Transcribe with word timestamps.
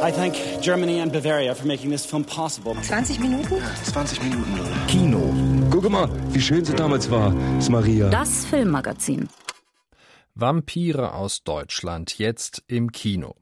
I 0.00 0.12
thank 0.12 0.36
Germany 0.62 1.00
and 1.00 1.12
Bavaria 1.12 1.52
for 1.54 1.66
making 1.66 1.90
this 1.90 2.06
film 2.06 2.24
possible. 2.24 2.76
20 2.82 3.18
Minuten? 3.18 3.60
20 3.82 4.22
Minuten. 4.22 4.86
Kino. 4.86 5.34
Guck 5.70 5.90
mal, 5.90 6.08
wie 6.32 6.40
schön 6.40 6.64
sie 6.64 6.74
damals 6.74 7.10
war, 7.10 7.34
ist 7.58 7.68
Maria. 7.68 8.08
Das 8.08 8.46
Filmmagazin. 8.46 9.28
Vampire 10.36 11.14
aus 11.14 11.42
Deutschland, 11.42 12.16
jetzt 12.18 12.62
im 12.68 12.92
Kino. 12.92 13.34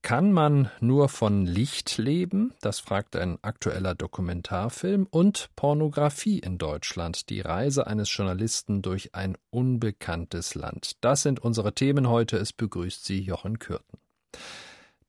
Kann 0.00 0.32
man 0.32 0.70
nur 0.80 1.10
von 1.10 1.44
Licht 1.44 1.98
leben? 1.98 2.54
Das 2.62 2.80
fragt 2.80 3.14
ein 3.14 3.36
aktueller 3.42 3.94
Dokumentarfilm. 3.94 5.06
Und 5.10 5.50
Pornografie 5.56 6.38
in 6.38 6.56
Deutschland, 6.56 7.28
die 7.28 7.42
Reise 7.42 7.86
eines 7.86 8.16
Journalisten 8.16 8.80
durch 8.80 9.14
ein 9.14 9.36
unbekanntes 9.50 10.54
Land. 10.54 10.96
Das 11.02 11.22
sind 11.22 11.40
unsere 11.40 11.74
Themen 11.74 12.08
heute. 12.08 12.38
Es 12.38 12.54
begrüßt 12.54 13.04
Sie 13.04 13.20
Jochen 13.20 13.58
Kürten. 13.58 13.98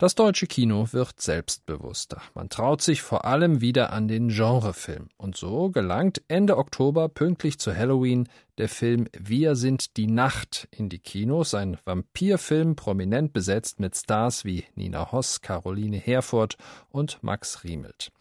Das 0.03 0.15
deutsche 0.15 0.47
Kino 0.47 0.89
wird 0.91 1.21
selbstbewusster. 1.21 2.21
Man 2.35 2.49
traut 2.49 2.81
sich 2.81 3.01
vor 3.01 3.23
allem 3.23 3.61
wieder 3.61 3.93
an 3.93 4.09
den 4.09 4.27
Genrefilm. 4.27 5.07
Und 5.15 5.37
so 5.37 5.69
gelangt 5.69 6.21
Ende 6.27 6.57
Oktober 6.57 7.07
pünktlich 7.07 7.57
zu 7.57 7.73
Halloween 7.73 8.27
der 8.57 8.67
Film 8.67 9.07
Wir 9.17 9.55
sind 9.55 9.95
die 9.95 10.07
Nacht 10.07 10.67
in 10.71 10.89
die 10.89 10.99
Kinos. 10.99 11.53
Ein 11.53 11.77
Vampirfilm, 11.85 12.75
prominent 12.75 13.31
besetzt 13.31 13.79
mit 13.79 13.95
Stars 13.95 14.43
wie 14.43 14.65
Nina 14.75 15.13
Hoss, 15.13 15.39
Caroline 15.39 15.95
Herfurth 15.95 16.57
und 16.89 17.23
Max 17.23 17.63
Riemelt. 17.63 18.11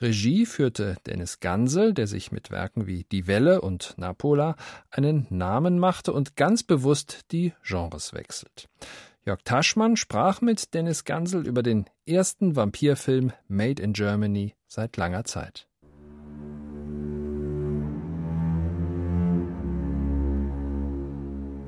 Regie 0.00 0.46
führte 0.46 0.96
Dennis 1.06 1.38
Gansel, 1.38 1.94
der 1.94 2.08
sich 2.08 2.32
mit 2.32 2.50
Werken 2.50 2.88
wie 2.88 3.04
Die 3.04 3.28
Welle 3.28 3.60
und 3.60 3.94
Napola 3.98 4.56
einen 4.90 5.28
Namen 5.30 5.78
machte 5.78 6.12
und 6.12 6.34
ganz 6.34 6.64
bewusst 6.64 7.20
die 7.30 7.52
Genres 7.62 8.14
wechselt. 8.14 8.68
Jörg 9.26 9.42
Taschmann 9.44 9.96
sprach 9.96 10.40
mit 10.40 10.72
Dennis 10.72 11.04
Gansel 11.04 11.46
über 11.46 11.62
den 11.62 11.84
ersten 12.06 12.56
Vampirfilm 12.56 13.32
Made 13.48 13.82
in 13.82 13.92
Germany 13.92 14.54
seit 14.66 14.96
langer 14.96 15.24
Zeit. 15.24 15.68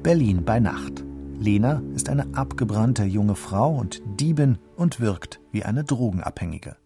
Berlin 0.03 0.45
bei 0.45 0.61
Nacht. 0.61 1.05
Lena 1.39 1.83
ist 1.95 2.09
eine 2.09 2.35
abgebrannte 2.35 3.05
junge 3.05 3.35
Frau 3.37 3.77
und 3.77 4.01
Diebin 4.19 4.59
und 4.77 5.01
wirkt 5.01 5.41
wie 5.51 5.65
eine 5.65 5.85
Drogenabhängige. 5.85 6.77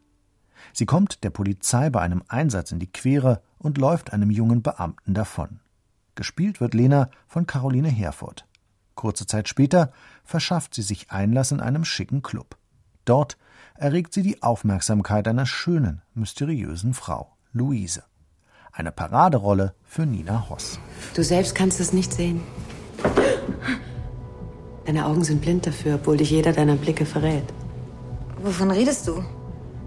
Sie 0.73 0.85
kommt 0.85 1.23
der 1.23 1.31
Polizei 1.31 1.91
bei 1.91 2.01
einem 2.01 2.25
Einsatz 2.29 2.73
in 2.73 2.79
die 2.79 2.91
Quere 2.91 3.41
und 3.59 3.79
läuft 3.79 4.12
einem 4.12 4.31
jungen 4.31 4.62
Beamten 4.62 5.15
davon. 5.15 5.61
Gespielt 6.17 6.61
wird 6.61 6.75
Lena 6.75 7.09
von 7.29 7.47
Caroline 7.47 7.89
Herfurth. 7.89 8.47
Kurze 8.97 9.27
Zeit 9.27 9.49
später 9.49 9.93
verschafft 10.25 10.75
sie 10.75 10.83
sich 10.83 11.11
Einlass 11.13 11.53
in 11.53 11.61
einem 11.61 11.85
schicken 11.85 12.23
Club. 12.23 12.57
Dort 13.05 13.37
erregt 13.77 14.13
sie 14.13 14.23
die 14.23 14.43
Aufmerksamkeit 14.43 15.29
einer 15.29 15.47
schönen, 15.47 16.03
mysteriösen 16.15 16.95
Frau, 16.95 17.37
Luise. 17.53 18.03
Eine 18.73 18.91
Paraderolle 18.91 19.75
für 19.85 20.05
Nina 20.05 20.49
Hoss. 20.51 20.81
Du 21.15 21.23
selbst 21.23 21.55
kannst 21.55 21.79
es 21.79 21.93
nicht 21.93 22.13
sehen. 22.13 22.41
Deine 24.87 25.07
Augen 25.07 25.25
sind 25.25 25.41
blind 25.41 25.67
dafür, 25.67 25.97
obwohl 25.97 26.17
dich 26.17 26.31
jeder 26.31 26.53
deiner 26.53 26.77
Blicke 26.77 27.07
verrät. 27.07 27.45
Wovon 28.43 28.71
redest 28.71 29.07
du? 29.09 29.25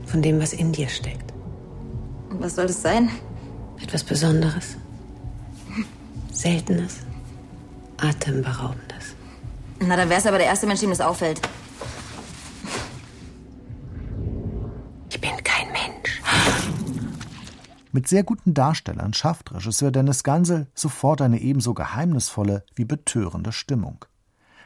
Von 0.06 0.22
dem, 0.22 0.40
was 0.40 0.54
in 0.54 0.72
dir 0.72 0.90
steckt. 0.90 1.34
Und 2.30 2.42
was 2.42 2.56
soll 2.56 2.68
das 2.68 2.82
sein? 2.82 3.10
Etwas 3.82 4.04
Besonderes. 4.04 4.76
Seltenes. 6.32 7.09
Atemberaubendes. 8.02 9.16
Na, 9.80 9.96
dann 9.96 10.10
wär's 10.10 10.26
aber 10.26 10.38
der 10.38 10.48
erste 10.48 10.68
Mensch, 10.68 10.82
dem 10.82 10.90
das 10.90 11.02
auffällt. 11.02 11.42
Ich 15.10 15.22
bin 15.22 15.32
kein 15.44 15.68
Mensch. 15.72 16.22
Mit 17.92 18.08
sehr 18.08 18.24
guten 18.24 18.54
Darstellern 18.54 19.14
schafft 19.14 19.54
Regisseur 19.54 19.92
Dennis 19.92 20.24
Gansel 20.24 20.68
sofort 20.76 21.22
eine 21.22 21.40
ebenso 21.40 21.74
geheimnisvolle 21.74 22.64
wie 22.76 22.86
betörende 22.86 23.52
Stimmung. 23.52 24.06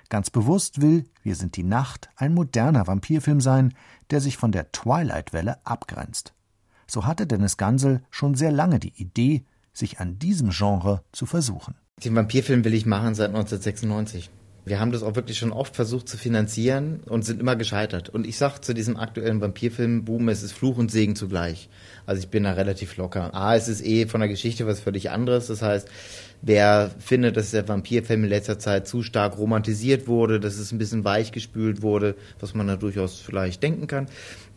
Ganz 0.10 0.30
bewusst 0.30 0.82
will 0.82 1.10
Wir 1.24 1.36
sind 1.36 1.56
die 1.56 1.64
Nacht 1.64 2.10
ein 2.18 2.34
moderner 2.34 2.86
Vampirfilm 2.86 3.42
sein, 3.42 3.74
der 4.12 4.20
sich 4.20 4.38
von 4.38 4.52
der 4.52 4.72
Twilight-Welle 4.72 5.66
abgrenzt. 5.66 6.34
So 6.86 7.06
hatte 7.06 7.26
Dennis 7.26 7.58
Gansel 7.58 8.04
schon 8.12 8.36
sehr 8.36 8.52
lange 8.52 8.80
die 8.80 8.94
Idee, 9.02 9.46
sich 9.74 10.00
an 10.00 10.20
diesem 10.20 10.52
Genre 10.52 11.04
zu 11.12 11.26
versuchen. 11.26 11.76
Den 12.04 12.16
Vampirfilm 12.16 12.66
will 12.66 12.74
ich 12.74 12.86
machen 12.86 13.16
seit 13.16 13.30
1996. 13.30 14.30
Wir 14.66 14.80
haben 14.80 14.92
das 14.92 15.04
auch 15.04 15.16
wirklich 15.16 15.38
schon 15.38 15.52
oft 15.52 15.76
versucht 15.76 16.08
zu 16.08 16.18
finanzieren 16.18 17.02
und 17.06 17.24
sind 17.24 17.40
immer 17.40 17.56
gescheitert. 17.56 18.10
Und 18.10 18.26
ich 18.26 18.38
sag 18.38 18.60
zu 18.60 18.74
diesem 18.74 18.98
aktuellen 18.98 19.42
Vampirfilm, 19.42 20.04
Boom, 20.04 20.28
es 20.30 20.44
ist 20.44 20.54
Fluch 20.54 20.78
und 20.78 20.92
Segen 20.92 21.16
zugleich. 21.16 21.70
Also 22.06 22.22
ich 22.22 22.30
bin 22.30 22.44
da 22.44 22.54
relativ 22.54 22.98
locker. 22.98 23.34
A, 23.34 23.56
es 23.56 23.68
ist 23.68 23.86
eh 23.86 24.06
von 24.06 24.20
der 24.20 24.30
Geschichte 24.30 24.68
was 24.68 24.82
völlig 24.82 25.12
anderes. 25.12 25.48
Das 25.48 25.62
heißt, 25.62 25.90
wer 26.42 26.92
findet, 27.00 27.38
dass 27.38 27.52
der 27.52 27.68
Vampirfilm 27.68 28.24
in 28.24 28.30
letzter 28.30 28.60
Zeit 28.60 28.88
zu 28.88 29.02
stark 29.02 29.38
romantisiert 29.38 30.08
wurde, 30.08 30.42
dass 30.42 30.58
es 30.58 30.74
ein 30.74 30.78
bisschen 30.78 31.06
weichgespült 31.06 31.82
wurde, 31.82 32.16
was 32.40 32.54
man 32.54 32.68
da 32.68 32.76
durchaus 32.76 33.20
vielleicht 33.20 33.64
denken 33.64 33.88
kann, 33.88 34.08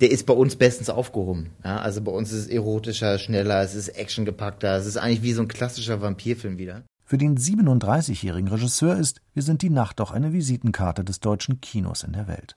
der 0.01 0.11
ist 0.11 0.27
bei 0.27 0.35
uns 0.35 0.57
bestens 0.57 0.89
aufgehoben. 0.89 1.51
Ja, 1.65 1.79
also 1.79 2.01
bei 2.01 2.13
uns 2.13 2.33
ist 2.33 2.47
es 2.47 2.49
erotischer, 2.49 3.19
schneller, 3.19 3.63
es 3.63 3.75
ist 3.75 3.89
actiongepackter, 3.89 4.77
es 4.77 4.87
ist 4.87 4.97
eigentlich 4.97 5.23
wie 5.23 5.33
so 5.33 5.43
ein 5.43 5.49
klassischer 5.49 6.01
Vampirfilm 6.01 6.59
wieder. 6.59 6.83
Für 7.09 7.19
den 7.19 7.39
37-jährigen 7.39 8.49
Regisseur 8.49 8.97
ist 8.97 9.23
Wir 9.33 9.45
sind 9.45 9.63
die 9.63 9.71
Nacht 9.71 10.01
auch 10.01 10.11
eine 10.11 10.33
Visitenkarte 10.33 11.05
des 11.05 11.21
deutschen 11.21 11.61
Kinos 11.61 12.03
in 12.03 12.13
der 12.13 12.27
Welt. 12.27 12.57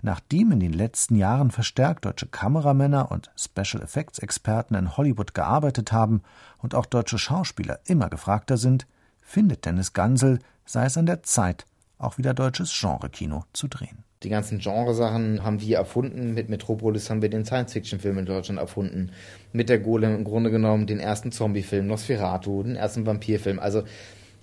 Nachdem 0.00 0.50
in 0.50 0.58
den 0.58 0.72
letzten 0.72 1.14
Jahren 1.14 1.52
verstärkt 1.52 2.04
deutsche 2.04 2.26
Kameramänner 2.26 3.12
und 3.12 3.30
Special 3.36 3.80
Effects 3.80 4.18
Experten 4.18 4.74
in 4.74 4.96
Hollywood 4.96 5.32
gearbeitet 5.32 5.92
haben 5.92 6.22
und 6.58 6.74
auch 6.74 6.86
deutsche 6.86 7.18
Schauspieler 7.18 7.78
immer 7.84 8.10
gefragter 8.10 8.56
sind, 8.56 8.88
findet 9.20 9.64
Dennis 9.64 9.92
Gansel, 9.92 10.40
sei 10.64 10.86
es 10.86 10.98
an 10.98 11.06
der 11.06 11.22
Zeit, 11.22 11.64
auch 11.98 12.18
wieder 12.18 12.34
deutsches 12.34 12.76
Genrekino 12.76 13.44
zu 13.52 13.68
drehen. 13.68 14.02
Die 14.22 14.28
ganzen 14.28 14.58
Genresachen 14.58 15.42
haben 15.42 15.60
wir 15.60 15.76
erfunden. 15.78 16.34
Mit 16.34 16.48
Metropolis 16.48 17.10
haben 17.10 17.22
wir 17.22 17.30
den 17.30 17.44
Science-Fiction-Film 17.44 18.18
in 18.18 18.26
Deutschland 18.26 18.60
erfunden. 18.60 19.10
Mit 19.52 19.68
der 19.68 19.78
Golem 19.78 20.14
im 20.14 20.24
Grunde 20.24 20.50
genommen 20.50 20.86
den 20.86 21.00
ersten 21.00 21.32
Zombie-Film, 21.32 21.86
Nosferatu, 21.86 22.62
den 22.62 22.76
ersten 22.76 23.04
Vampir-Film. 23.04 23.58
Also 23.58 23.82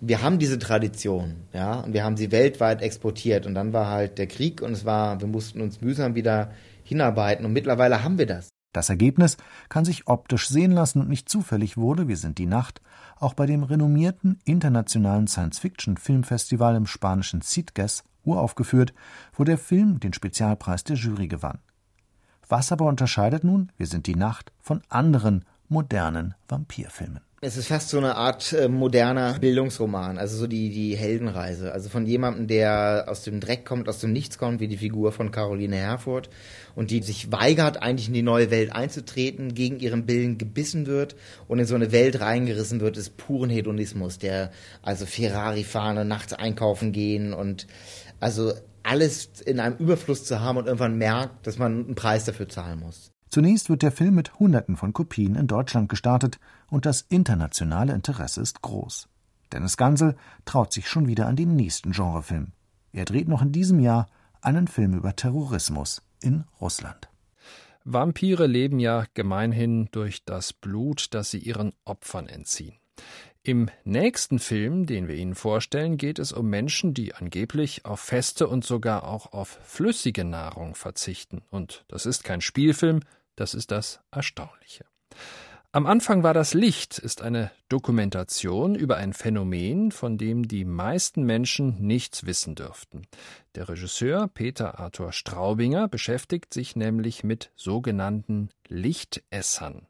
wir 0.02 0.22
haben 0.22 0.40
diese 0.40 0.60
Tradition, 0.60 1.36
ja, 1.54 1.82
und 1.82 1.94
wir 1.94 2.04
haben 2.04 2.18
sie 2.18 2.32
weltweit 2.32 2.82
exportiert. 2.82 3.46
Und 3.46 3.56
dann 3.56 3.74
war 3.74 3.88
halt 3.88 4.18
der 4.18 4.28
Krieg 4.28 4.62
und 4.62 4.72
es 4.72 4.86
war, 4.86 5.20
wir 5.22 5.28
mussten 5.28 5.62
uns 5.62 5.82
mühsam 5.82 6.16
wieder 6.16 6.52
hinarbeiten. 6.84 7.46
Und 7.46 7.54
mittlerweile 7.54 8.04
haben 8.04 8.18
wir 8.18 8.26
das. 8.26 8.50
Das 8.72 8.90
Ergebnis 8.90 9.38
kann 9.68 9.84
sich 9.84 10.08
optisch 10.08 10.48
sehen 10.48 10.72
lassen 10.72 11.00
und 11.02 11.10
nicht 11.10 11.28
zufällig 11.28 11.76
wurde, 11.76 12.08
wir 12.08 12.18
sind 12.18 12.38
die 12.38 12.46
Nacht, 12.46 12.82
auch 13.18 13.34
bei 13.34 13.48
dem 13.48 13.64
renommierten 13.64 14.40
internationalen 14.46 15.26
Science-Fiction-Filmfestival 15.26 16.76
im 16.76 16.86
spanischen 16.86 17.42
Sitges 17.42 18.04
uraufgeführt, 18.24 18.94
wo 19.34 19.44
der 19.44 19.58
Film 19.58 20.00
den 20.00 20.14
Spezialpreis 20.14 20.84
der 20.84 20.96
Jury 20.96 21.28
gewann. 21.28 21.60
Was 22.48 22.72
aber 22.72 22.86
unterscheidet 22.86 23.44
nun 23.44 23.72
Wir 23.78 23.88
sind 23.88 24.08
die 24.08 24.16
Nacht 24.16 24.52
von 24.60 24.82
anderen 24.90 25.46
modernen 25.68 26.34
Vampirfilmen? 26.48 27.22
Es 27.42 27.56
ist 27.56 27.68
fast 27.68 27.88
so 27.88 27.98
eine 27.98 28.16
Art 28.16 28.52
äh, 28.52 28.68
moderner 28.68 29.40
Bildungsroman, 29.40 30.18
also 30.18 30.36
so 30.36 30.46
die, 30.46 30.72
die 30.72 30.98
Heldenreise. 30.98 31.72
Also 31.72 31.88
von 31.88 32.06
jemandem, 32.06 32.48
der 32.48 33.06
aus 33.08 33.24
dem 33.24 33.40
Dreck 33.40 33.64
kommt, 33.64 33.88
aus 33.88 34.02
dem 34.02 34.12
Nichts 34.12 34.38
kommt, 34.38 34.60
wie 34.60 34.68
die 34.68 34.76
Figur 34.76 35.14
von 35.14 35.32
Caroline 35.32 35.78
Herfurth 35.78 36.30
und 36.76 36.92
die 36.92 37.02
sich 37.02 37.32
weigert, 37.32 37.82
eigentlich 37.82 38.10
in 38.10 38.14
die 38.14 38.24
neue 38.24 38.52
Welt 38.52 38.74
einzutreten, 38.74 39.54
gegen 39.54 39.80
ihren 39.80 40.06
Willen 40.10 40.38
gebissen 40.38 40.86
wird 40.86 41.16
und 41.48 41.60
in 41.60 41.66
so 41.66 41.76
eine 41.76 41.94
Welt 41.94 42.20
reingerissen 42.20 42.82
wird 42.82 42.98
des 42.98 43.10
puren 43.10 43.50
Hedonismus, 43.50 44.18
der 44.18 44.52
also 44.82 45.06
Ferrari 45.06 45.64
fahren 45.64 45.98
und 45.98 46.10
nachts 46.10 46.34
einkaufen 46.34 46.92
gehen 46.92 47.34
und 47.34 47.68
also 48.20 48.54
alles 48.84 49.30
in 49.46 49.60
einem 49.60 49.78
Überfluss 49.78 50.26
zu 50.26 50.40
haben 50.40 50.58
und 50.58 50.66
irgendwann 50.66 50.98
merkt, 50.98 51.46
dass 51.46 51.58
man 51.58 51.86
einen 51.86 51.96
Preis 51.96 52.26
dafür 52.26 52.50
zahlen 52.50 52.80
muss. 52.80 53.12
Zunächst 53.30 53.70
wird 53.70 53.84
der 53.84 53.92
Film 53.92 54.16
mit 54.16 54.40
Hunderten 54.40 54.76
von 54.76 54.94
Kopien 54.94 55.36
in 55.36 55.48
Deutschland 55.48 55.90
gestartet 55.90 56.40
und 56.70 56.86
das 56.86 57.02
internationale 57.10 57.94
Interesse 57.94 58.42
ist 58.42 58.62
groß. 58.62 59.08
Dennis 59.52 59.78
Gansel 59.78 60.16
traut 60.46 60.74
sich 60.74 60.88
schon 60.88 61.08
wieder 61.08 61.28
an 61.28 61.36
den 61.36 61.56
nächsten 61.56 61.92
Genrefilm. 61.92 62.54
Er 62.92 63.06
dreht 63.06 63.28
noch 63.28 63.42
in 63.42 63.52
diesem 63.52 63.80
Jahr 63.80 64.08
einen 64.42 64.68
Film 64.68 64.96
über 64.96 65.16
Terrorismus 65.16 66.02
in 66.22 66.46
Russland. 66.60 67.10
Vampire 67.84 68.48
leben 68.48 68.80
ja 68.80 69.06
gemeinhin 69.14 69.90
durch 69.92 70.24
das 70.26 70.54
Blut, 70.54 71.14
das 71.14 71.32
sie 71.32 71.40
ihren 71.40 71.74
Opfern 71.86 72.28
entziehen. 72.28 72.74
Im 73.44 73.70
nächsten 73.86 74.38
Film, 74.38 74.86
den 74.86 75.08
wir 75.08 75.16
Ihnen 75.16 75.34
vorstellen, 75.34 75.96
geht 75.98 76.20
es 76.20 76.34
um 76.34 76.50
Menschen, 76.50 76.94
die 76.94 77.16
angeblich 77.16 77.86
auf 77.86 78.02
feste 78.02 78.48
und 78.48 78.66
sogar 78.66 79.06
auch 79.06 79.32
auf 79.32 79.60
flüssige 79.64 80.26
Nahrung 80.26 80.76
verzichten. 80.76 81.42
Und 81.50 81.86
das 81.88 82.06
ist 82.06 82.24
kein 82.24 82.42
Spielfilm, 82.42 83.00
das 83.38 83.54
ist 83.54 83.72
das 83.72 84.02
Erstaunliche. 84.12 84.86
Am 85.72 85.86
Anfang 85.86 86.24
war 86.24 86.34
das 86.34 86.56
Licht 86.56 86.98
ist 86.98 87.22
eine 87.22 87.52
Dokumentation 87.70 88.74
über 88.74 88.98
ein 88.98 89.14
Phänomen, 89.14 89.92
von 89.92 90.18
dem 90.18 90.48
die 90.48 90.66
meisten 90.66 91.24
Menschen 91.24 91.80
nichts 91.80 92.26
wissen 92.26 92.56
dürften. 92.56 93.04
Der 93.54 93.70
Regisseur 93.70 94.28
Peter 94.28 94.80
Arthur 94.80 95.14
Straubinger 95.14 95.88
beschäftigt 95.88 96.56
sich 96.56 96.76
nämlich 96.76 97.24
mit 97.24 97.52
sogenannten 97.56 98.50
Lichtessern. 98.68 99.86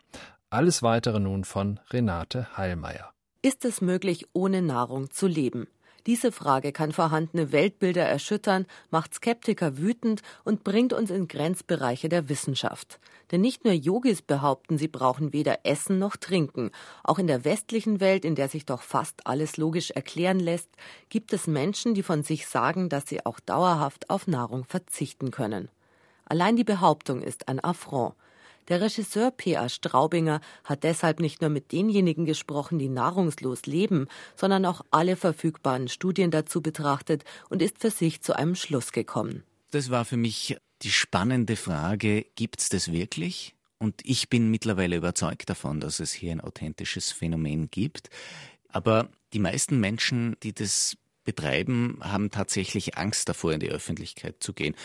Alles 0.50 0.84
weitere 0.84 1.22
nun 1.22 1.46
von 1.46 1.80
Renate 1.92 2.58
Heilmeier. 2.58 3.14
Ist 3.42 3.64
es 3.64 3.80
möglich, 3.80 4.26
ohne 4.34 4.62
Nahrung 4.62 5.12
zu 5.12 5.26
leben? 5.26 5.68
Diese 6.08 6.34
Frage 6.34 6.74
kann 6.74 6.92
vorhandene 6.92 7.54
Weltbilder 7.54 8.04
erschüttern, 8.04 8.66
macht 8.90 9.14
Skeptiker 9.14 9.78
wütend 9.78 10.24
und 10.44 10.66
bringt 10.66 10.92
uns 10.92 11.10
in 11.10 11.30
Grenzbereiche 11.30 12.10
der 12.10 12.28
Wissenschaft. 12.28 13.00
Denn 13.32 13.40
nicht 13.40 13.64
nur 13.64 13.74
Yogis 13.74 14.22
behaupten, 14.22 14.78
sie 14.78 14.90
brauchen 14.90 15.32
weder 15.32 15.60
Essen 15.64 16.00
noch 16.00 16.18
Trinken. 16.18 16.72
Auch 17.02 17.18
in 17.18 17.28
der 17.28 17.46
westlichen 17.46 18.02
Welt, 18.02 18.26
in 18.26 18.36
der 18.36 18.50
sich 18.50 18.66
doch 18.66 18.82
fast 18.82 19.26
alles 19.26 19.56
logisch 19.56 19.92
erklären 19.92 20.42
lässt, 20.42 20.70
gibt 21.08 21.32
es 21.32 21.48
Menschen, 21.48 21.94
die 21.94 22.04
von 22.04 22.24
sich 22.24 22.46
sagen, 22.46 22.90
dass 22.90 23.08
sie 23.08 23.26
auch 23.26 23.40
dauerhaft 23.40 24.10
auf 24.10 24.28
Nahrung 24.28 24.66
verzichten 24.66 25.32
können. 25.32 25.70
Allein 26.26 26.58
die 26.58 26.66
Behauptung 26.66 27.22
ist 27.22 27.48
ein 27.48 27.64
Affront. 27.64 28.16
Der 28.70 28.82
Regisseur 28.82 29.32
P.A. 29.32 29.68
Straubinger 29.68 30.42
hat 30.64 30.84
deshalb 30.84 31.20
nicht 31.20 31.42
nur 31.42 31.50
mit 31.50 31.72
denjenigen 31.72 32.26
gesprochen, 32.26 32.78
die 32.78 32.88
nahrungslos 32.88 33.66
leben, 33.66 34.08
sondern 34.36 34.66
auch 34.66 34.82
alle 34.92 35.16
verfügbaren 35.16 35.88
Studien 35.88 36.30
dazu 36.30 36.62
betrachtet 36.62 37.24
und 37.50 37.64
ist 37.64 37.80
für 37.80 37.90
sich 37.90 38.22
zu 38.22 38.36
einem 38.36 38.54
Schluss 38.54 38.92
gekommen. 38.92 39.44
Das 39.72 39.90
war 39.90 40.06
für 40.06 40.18
mich 40.18 40.58
die 40.84 40.92
spannende 40.92 41.56
Frage, 41.56 42.26
gibt 42.36 42.62
es 42.62 42.70
das 42.70 42.92
wirklich? 42.92 43.56
Und 43.80 44.02
ich 44.04 44.30
bin 44.30 44.52
mittlerweile 44.52 44.98
überzeugt 44.98 45.50
davon, 45.50 45.80
dass 45.80 46.00
es 46.00 46.12
hier 46.14 46.32
ein 46.32 46.42
authentisches 46.42 47.12
Phänomen 47.12 47.72
gibt. 47.72 48.10
Aber 48.68 49.10
die 49.34 49.40
meisten 49.40 49.80
Menschen, 49.80 50.36
die 50.44 50.54
das 50.54 50.96
betreiben, 51.36 52.00
haben 52.02 52.32
tatsächlich 52.32 52.98
Angst 52.98 53.30
davor, 53.30 53.54
in 53.54 53.60
die 53.60 53.72
Öffentlichkeit 53.72 54.36
zu 54.40 54.54
gehen 54.54 54.76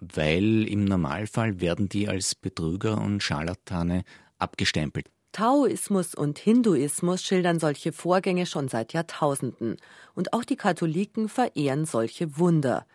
weil 0.00 0.68
im 0.68 0.84
Normalfall 0.84 1.60
werden 1.60 1.88
die 1.88 2.08
als 2.08 2.34
Betrüger 2.34 2.98
und 2.98 3.22
Scharlatane 3.22 4.04
abgestempelt. 4.38 5.06
Taoismus 5.32 6.14
und 6.14 6.38
Hinduismus 6.38 7.22
schildern 7.22 7.60
solche 7.60 7.92
Vorgänge 7.92 8.46
schon 8.46 8.68
seit 8.68 8.92
Jahrtausenden. 8.92 9.76
Und 10.14 10.32
auch 10.32 10.44
die 10.44 10.56
Katholiken 10.56 11.28
verehren 11.28 11.84
solche 11.84 12.38
Wunder. 12.38 12.86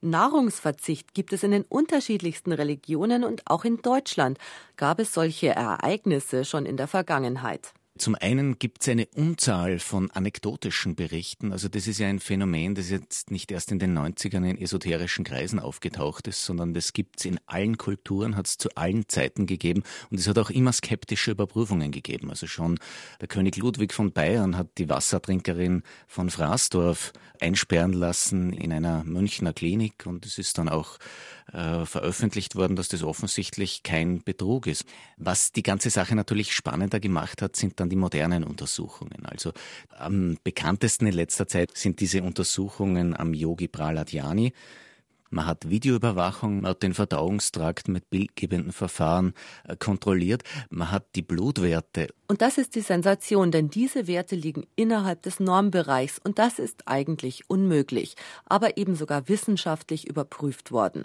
Nahrungsverzicht 0.00 1.12
gibt 1.12 1.32
es 1.32 1.42
in 1.42 1.50
den 1.50 1.64
unterschiedlichsten 1.64 2.52
Religionen 2.52 3.22
und 3.24 3.42
auch 3.46 3.64
in 3.64 3.82
Deutschland 3.82 4.38
gab 4.76 4.98
es 4.98 5.12
solche 5.12 5.48
Ereignisse 5.48 6.44
schon 6.44 6.64
in 6.64 6.78
der 6.78 6.88
Vergangenheit. 6.88 7.74
Zum 7.98 8.14
einen 8.14 8.58
gibt 8.58 8.82
es 8.82 8.88
eine 8.88 9.06
Unzahl 9.14 9.78
von 9.78 10.10
anekdotischen 10.12 10.94
Berichten. 10.94 11.52
Also 11.52 11.68
das 11.68 11.86
ist 11.86 11.98
ja 11.98 12.06
ein 12.06 12.20
Phänomen, 12.20 12.74
das 12.74 12.88
jetzt 12.88 13.30
nicht 13.30 13.50
erst 13.50 13.72
in 13.72 13.78
den 13.78 13.98
90ern 13.98 14.48
in 14.48 14.58
esoterischen 14.58 15.24
Kreisen 15.24 15.58
aufgetaucht 15.58 16.28
ist, 16.28 16.44
sondern 16.44 16.72
das 16.72 16.92
gibt 16.92 17.18
es 17.18 17.24
in 17.26 17.40
allen 17.46 17.78
Kulturen, 17.78 18.36
hat 18.36 18.46
es 18.46 18.58
zu 18.58 18.70
allen 18.76 19.08
Zeiten 19.08 19.46
gegeben. 19.46 19.82
Und 20.10 20.20
es 20.20 20.28
hat 20.28 20.38
auch 20.38 20.50
immer 20.50 20.72
skeptische 20.72 21.32
Überprüfungen 21.32 21.90
gegeben. 21.90 22.30
Also 22.30 22.46
schon 22.46 22.78
der 23.20 23.28
König 23.28 23.56
Ludwig 23.56 23.92
von 23.92 24.12
Bayern 24.12 24.56
hat 24.56 24.78
die 24.78 24.88
Wassertrinkerin 24.88 25.82
von 26.06 26.30
Fraßdorf 26.30 27.12
einsperren 27.40 27.92
lassen 27.92 28.52
in 28.52 28.72
einer 28.72 29.02
Münchner 29.04 29.52
Klinik. 29.52 30.06
Und 30.06 30.26
es 30.26 30.38
ist 30.38 30.58
dann 30.58 30.68
auch 30.68 30.98
äh, 31.52 31.84
veröffentlicht 31.84 32.54
worden, 32.54 32.76
dass 32.76 32.88
das 32.88 33.02
offensichtlich 33.02 33.82
kein 33.82 34.22
Betrug 34.22 34.66
ist. 34.66 34.84
Was 35.16 35.52
die 35.52 35.62
ganze 35.62 35.90
Sache 35.90 36.14
natürlich 36.14 36.54
spannender 36.54 37.00
gemacht 37.00 37.42
hat, 37.42 37.56
sind 37.56 37.79
dann 37.80 37.90
die 37.90 37.96
modernen 37.96 38.44
Untersuchungen. 38.44 39.24
Also 39.24 39.52
am 39.96 40.36
bekanntesten 40.44 41.06
in 41.06 41.14
letzter 41.14 41.48
Zeit 41.48 41.76
sind 41.76 42.00
diese 42.00 42.22
Untersuchungen 42.22 43.16
am 43.16 43.34
Yogi 43.34 43.68
Praladhyani. 43.68 44.52
Man 45.32 45.46
hat 45.46 45.70
Videoüberwachung, 45.70 46.62
man 46.62 46.70
hat 46.72 46.82
den 46.82 46.92
Verdauungstrakt 46.92 47.86
mit 47.86 48.10
bildgebenden 48.10 48.72
Verfahren 48.72 49.32
äh, 49.62 49.76
kontrolliert, 49.76 50.42
man 50.70 50.90
hat 50.90 51.14
die 51.14 51.22
Blutwerte. 51.22 52.08
Und 52.26 52.42
das 52.42 52.58
ist 52.58 52.74
die 52.74 52.80
Sensation, 52.80 53.52
denn 53.52 53.70
diese 53.70 54.08
Werte 54.08 54.34
liegen 54.34 54.66
innerhalb 54.74 55.22
des 55.22 55.38
Normbereichs 55.38 56.18
und 56.18 56.40
das 56.40 56.58
ist 56.58 56.88
eigentlich 56.88 57.48
unmöglich, 57.48 58.16
aber 58.44 58.76
eben 58.76 58.96
sogar 58.96 59.28
wissenschaftlich 59.28 60.08
überprüft 60.08 60.72
worden. 60.72 61.04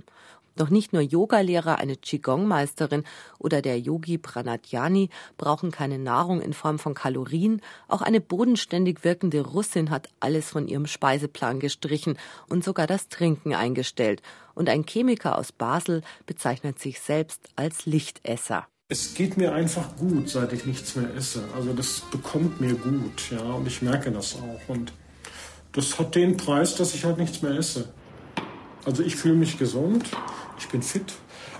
Doch 0.56 0.69
nicht 0.69 0.94
nur 0.94 1.02
Yogalehrer, 1.02 1.80
eine 1.80 1.98
Qigong-Meisterin 1.98 3.04
oder 3.40 3.62
der 3.62 3.80
Yogi 3.80 4.18
Pranadhyani 4.18 5.10
brauchen 5.38 5.72
keine 5.72 6.00
Nahrung 6.00 6.42
in 6.42 6.54
Form 6.54 6.80
von 6.80 6.94
Kalorien. 6.94 7.62
Auch 7.90 8.02
eine 8.02 8.22
bodenständig 8.22 9.04
wirkende 9.04 9.42
Russin 9.42 9.90
hat 9.90 10.10
alles 10.22 10.50
von 10.50 10.68
ihrem 10.68 10.88
Speiseplan 10.88 11.60
gestrichen 11.60 12.18
und 12.48 12.63
sogar 12.63 12.88
das 12.88 13.10
Trinken 13.10 13.54
eingestellt. 13.54 14.22
Und 14.54 14.69
ein 14.69 14.86
Chemiker 14.86 15.38
aus 15.38 15.52
Basel 15.52 16.02
bezeichnet 16.25 16.80
sich 16.80 17.02
selbst 17.02 17.50
als 17.57 17.86
Lichtesser. 17.86 18.66
Es 18.88 19.16
geht 19.16 19.36
mir 19.36 19.54
einfach 19.54 19.98
gut, 19.98 20.30
seit 20.30 20.54
ich 20.54 20.66
nichts 20.66 20.96
mehr 20.96 21.13
esse. 21.16 21.44
Also 21.56 21.74
das 21.74 22.02
bekommt 22.12 22.62
mir 22.62 22.75
gut, 22.75 23.31
ja, 23.31 23.42
und 23.42 23.68
ich 23.68 23.81
merke 23.81 24.12
das 24.12 24.36
auch. 24.36 24.69
Und 24.69 24.94
das 25.72 26.00
hat 26.00 26.16
den 26.16 26.38
Preis, 26.38 26.75
dass 26.75 26.94
ich 26.94 27.04
halt 27.04 27.18
nichts 27.18 27.42
mehr 27.42 27.57
esse. 27.57 27.90
Also 28.86 29.02
ich 29.02 29.16
fühle 29.16 29.34
mich 29.34 29.57
gesund, 29.57 30.12
ich 30.57 30.68
bin 30.69 30.81
fit 30.81 31.13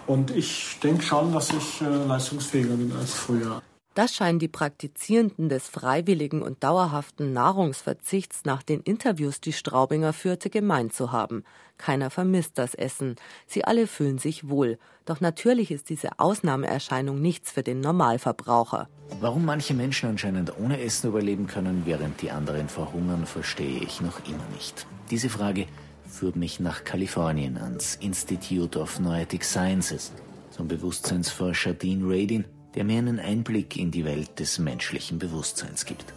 und 0.08 0.32
ich 0.32 0.78
denke 0.82 1.04
schon, 1.04 1.34
dass 1.34 1.50
ich 1.52 1.82
äh, 1.82 1.86
leistungsfähiger 1.86 2.76
bin 2.76 2.92
als 2.94 3.14
früher. 3.14 3.62
Das 3.96 4.14
scheinen 4.14 4.40
die 4.40 4.50
Praktizierenden 4.50 5.48
des 5.48 5.70
freiwilligen 5.70 6.42
und 6.42 6.62
dauerhaften 6.66 7.32
Nahrungsverzichts 7.32 8.44
nach 8.44 8.62
den 8.62 8.82
Interviews, 8.82 9.40
die 9.40 9.54
Straubinger 9.54 10.12
führte, 10.12 10.50
gemeint 10.50 10.94
zu 10.94 11.14
haben. 11.14 11.46
Keiner 11.78 12.10
vermisst 12.10 12.58
das 12.58 12.76
Essen. 12.76 13.16
Sie 13.48 13.64
alle 13.64 13.88
fühlen 13.88 14.18
sich 14.18 14.50
wohl. 14.50 14.80
Doch 15.06 15.22
natürlich 15.22 15.72
ist 15.72 15.90
diese 15.90 16.20
Ausnahmeerscheinung 16.20 17.22
nichts 17.22 17.52
für 17.52 17.64
den 17.64 17.80
Normalverbraucher. 17.80 18.90
Warum 19.22 19.46
manche 19.46 19.74
Menschen 19.74 20.10
anscheinend 20.10 20.52
ohne 20.60 20.82
Essen 20.82 21.08
überleben 21.08 21.48
können, 21.48 21.84
während 21.86 22.22
die 22.22 22.32
anderen 22.32 22.68
verhungern, 22.68 23.26
verstehe 23.26 23.80
ich 23.80 24.02
noch 24.02 24.20
immer 24.28 24.44
nicht. 24.54 24.86
Diese 25.10 25.30
Frage 25.30 25.68
führt 26.16 26.38
mich 26.38 26.62
nach 26.62 26.86
Kalifornien 26.86 27.58
ans 27.58 27.98
Institute 27.98 28.80
of 28.80 29.02
Noetic 29.02 29.44
Sciences 29.44 30.14
zum 30.50 30.70
Bewusstseinsforscher 30.70 31.74
Dean 31.74 32.04
Radin, 32.06 32.46
der 32.74 32.86
mir 32.86 33.00
einen 33.00 33.20
Einblick 33.20 33.76
in 33.76 33.92
die 33.92 34.06
Welt 34.06 34.40
des 34.40 34.58
menschlichen 34.58 35.20
Bewusstseins 35.20 35.86
gibt. 35.86 36.14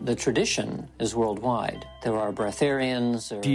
Die 0.00 0.14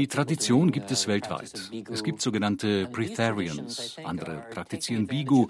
Tradition 0.08 0.72
gibt 0.72 0.92
es 0.92 1.08
weltweit. 1.08 1.72
Es 1.92 2.04
gibt 2.04 2.22
sogenannte 2.22 2.86
Breatharians, 2.86 3.98
andere 4.04 4.46
praktizieren 4.52 5.08
Bigu. 5.08 5.48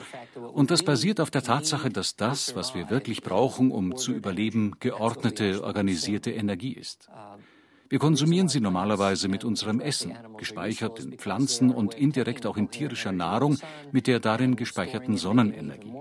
Und 0.54 0.72
das 0.72 0.84
basiert 0.84 1.20
auf 1.20 1.32
der 1.32 1.44
Tatsache, 1.44 1.90
dass 1.90 2.16
das, 2.16 2.56
was 2.56 2.76
wir 2.76 2.90
wirklich 2.90 3.22
brauchen, 3.22 3.72
um 3.72 3.98
zu 3.98 4.14
überleben, 4.14 4.78
geordnete, 4.80 5.62
organisierte 5.64 6.32
Energie 6.32 6.74
ist. 6.74 7.10
Wir 7.90 7.98
konsumieren 7.98 8.48
sie 8.48 8.60
normalerweise 8.60 9.28
mit 9.30 9.44
unserem 9.44 9.80
Essen, 9.80 10.16
gespeichert 10.38 11.00
in 11.00 11.18
Pflanzen 11.18 11.72
und 11.72 11.96
indirekt 11.96 12.46
auch 12.46 12.56
in 12.56 12.70
tierischer 12.70 13.12
Nahrung 13.12 13.58
mit 13.92 14.06
der 14.06 14.20
darin 14.20 14.56
gespeicherten 14.56 15.18
Sonnenenergie. 15.18 15.92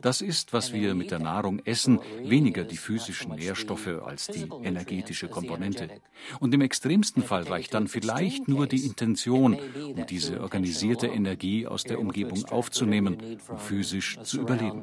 Das 0.00 0.20
ist, 0.20 0.52
was 0.52 0.72
wir 0.72 0.94
mit 0.94 1.10
der 1.10 1.18
Nahrung 1.18 1.58
essen, 1.64 1.98
weniger 2.22 2.62
die 2.62 2.76
physischen 2.76 3.34
Nährstoffe 3.34 3.88
als 4.06 4.28
die 4.28 4.48
energetische 4.62 5.26
Komponente. 5.26 5.88
Und 6.38 6.54
im 6.54 6.60
extremsten 6.60 7.24
Fall 7.24 7.42
reicht 7.42 7.74
dann 7.74 7.88
vielleicht 7.88 8.46
nur 8.46 8.68
die 8.68 8.86
Intention, 8.86 9.58
um 9.96 10.06
diese 10.06 10.40
organisierte 10.40 11.08
Energie 11.08 11.66
aus 11.66 11.82
der 11.82 11.98
Umgebung 11.98 12.44
aufzunehmen, 12.44 13.38
um 13.48 13.58
physisch 13.58 14.20
zu 14.22 14.40
überleben. 14.40 14.82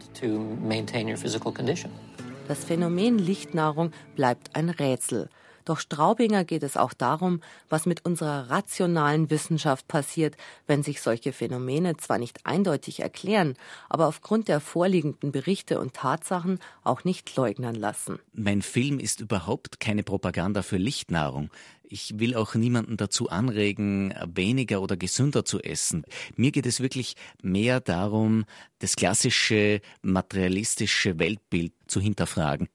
Das 2.50 2.66
Phänomen 2.66 3.20
Lichtnahrung 3.20 3.92
bleibt 4.16 4.54
ein 4.54 4.70
Rätsel. 4.70 5.30
Doch 5.66 5.80
Straubinger 5.80 6.46
geht 6.46 6.64
es 6.64 6.78
auch 6.78 6.94
darum, 6.94 7.42
was 7.70 7.88
mit 7.88 8.06
unserer 8.06 8.52
rationalen 8.52 9.32
Wissenschaft 9.32 9.88
passiert, 9.88 10.38
wenn 10.68 10.84
sich 10.84 11.02
solche 11.02 11.34
Phänomene 11.34 11.98
zwar 11.98 12.20
nicht 12.20 12.46
eindeutig 12.46 13.02
erklären, 13.02 13.56
aber 13.90 14.08
aufgrund 14.08 14.48
der 14.48 14.60
vorliegenden 14.60 15.32
Berichte 15.32 15.80
und 15.80 15.96
Tatsachen 15.96 16.60
auch 16.84 17.04
nicht 17.04 17.36
leugnen 17.36 17.76
lassen. 17.76 18.20
Mein 18.34 18.62
Film 18.62 19.00
ist 19.00 19.22
überhaupt 19.22 19.80
keine 19.80 20.04
Propaganda 20.04 20.62
für 20.62 20.78
Lichtnahrung. 20.78 21.50
Ich 21.88 22.20
will 22.20 22.36
auch 22.36 22.56
niemanden 22.56 22.98
dazu 22.98 23.30
anregen, 23.30 24.14
weniger 24.26 24.82
oder 24.82 24.98
gesünder 24.98 25.46
zu 25.46 25.60
essen. 25.60 26.04
Mir 26.36 26.52
geht 26.52 26.66
es 26.66 26.80
wirklich 26.80 27.16
mehr 27.42 27.80
darum, 27.80 28.46
das 28.80 28.96
klassische 28.96 29.82
materialistische 30.02 31.20
Weltbild 31.20 31.74
zu 31.88 32.00
hinterfragen 32.00 32.70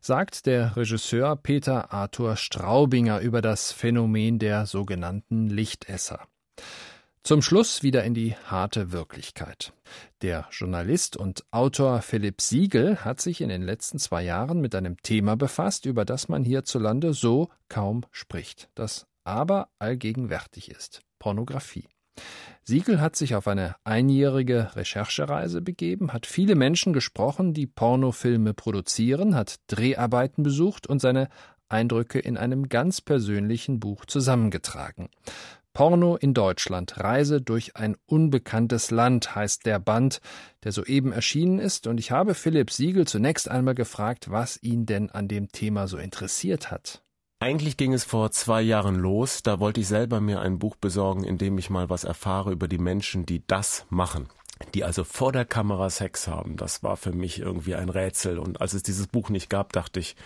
sagt 0.00 0.46
der 0.46 0.76
Regisseur 0.76 1.36
Peter 1.36 1.92
Arthur 1.92 2.36
Straubinger 2.36 3.20
über 3.20 3.42
das 3.42 3.72
Phänomen 3.72 4.38
der 4.38 4.66
sogenannten 4.66 5.48
Lichtesser. 5.48 6.20
Zum 7.22 7.42
Schluss 7.42 7.82
wieder 7.82 8.04
in 8.04 8.14
die 8.14 8.36
harte 8.46 8.92
Wirklichkeit. 8.92 9.72
Der 10.22 10.46
Journalist 10.52 11.16
und 11.16 11.44
Autor 11.50 12.00
Philipp 12.02 12.40
Siegel 12.40 13.04
hat 13.04 13.20
sich 13.20 13.40
in 13.40 13.48
den 13.48 13.62
letzten 13.62 13.98
zwei 13.98 14.22
Jahren 14.22 14.60
mit 14.60 14.76
einem 14.76 14.96
Thema 15.02 15.36
befasst, 15.36 15.86
über 15.86 16.04
das 16.04 16.28
man 16.28 16.44
hierzulande 16.44 17.14
so 17.14 17.48
kaum 17.68 18.04
spricht, 18.12 18.68
das 18.76 19.06
aber 19.24 19.68
allgegenwärtig 19.80 20.70
ist 20.70 21.00
Pornografie. 21.18 21.88
Siegel 22.62 23.00
hat 23.00 23.14
sich 23.14 23.36
auf 23.36 23.46
eine 23.46 23.76
einjährige 23.84 24.74
Recherchereise 24.74 25.62
begeben, 25.62 26.12
hat 26.12 26.26
viele 26.26 26.56
Menschen 26.56 26.92
gesprochen, 26.92 27.54
die 27.54 27.66
Pornofilme 27.68 28.54
produzieren, 28.54 29.36
hat 29.36 29.56
Dreharbeiten 29.68 30.42
besucht 30.42 30.88
und 30.88 31.00
seine 31.00 31.28
Eindrücke 31.68 32.18
in 32.18 32.36
einem 32.36 32.68
ganz 32.68 33.00
persönlichen 33.00 33.78
Buch 33.78 34.04
zusammengetragen. 34.04 35.10
Porno 35.76 36.16
in 36.16 36.32
Deutschland, 36.32 36.98
Reise 36.98 37.42
durch 37.42 37.76
ein 37.76 37.96
unbekanntes 38.06 38.90
Land 38.90 39.34
heißt 39.34 39.66
der 39.66 39.78
Band, 39.78 40.20
der 40.64 40.72
soeben 40.72 41.12
erschienen 41.12 41.58
ist, 41.58 41.86
und 41.86 42.00
ich 42.00 42.10
habe 42.10 42.34
Philipp 42.34 42.70
Siegel 42.70 43.06
zunächst 43.06 43.50
einmal 43.50 43.74
gefragt, 43.74 44.30
was 44.30 44.60
ihn 44.62 44.86
denn 44.86 45.10
an 45.10 45.28
dem 45.28 45.52
Thema 45.52 45.86
so 45.86 45.98
interessiert 45.98 46.70
hat. 46.70 47.02
Eigentlich 47.38 47.76
ging 47.76 47.92
es 47.92 48.04
vor 48.04 48.30
zwei 48.30 48.62
Jahren 48.62 48.96
los, 48.96 49.42
da 49.42 49.60
wollte 49.60 49.80
ich 49.80 49.88
selber 49.88 50.20
mir 50.20 50.40
ein 50.40 50.58
Buch 50.58 50.76
besorgen, 50.76 51.22
in 51.22 51.36
dem 51.36 51.58
ich 51.58 51.68
mal 51.68 51.90
was 51.90 52.04
erfahre 52.04 52.50
über 52.50 52.66
die 52.66 52.78
Menschen, 52.78 53.26
die 53.26 53.42
das 53.46 53.84
machen 53.90 54.28
die 54.74 54.84
also 54.84 55.04
vor 55.04 55.32
der 55.32 55.44
Kamera 55.44 55.90
Sex 55.90 56.28
haben. 56.28 56.56
Das 56.56 56.82
war 56.82 56.96
für 56.96 57.12
mich 57.12 57.40
irgendwie 57.40 57.74
ein 57.74 57.88
Rätsel. 57.88 58.38
Und 58.38 58.60
als 58.60 58.74
es 58.74 58.82
dieses 58.82 59.06
Buch 59.06 59.28
nicht 59.28 59.50
gab, 59.50 59.72
dachte 59.72 60.00
ich, 60.00 60.16